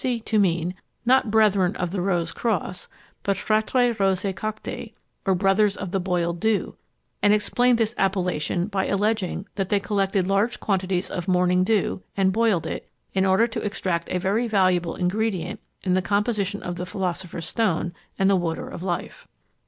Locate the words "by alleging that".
8.65-9.69